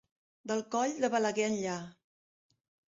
[0.51, 1.79] Del Coll de Balaguer enllà.